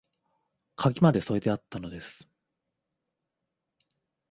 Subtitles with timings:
[0.77, 2.27] 鍵まで添えてあったのです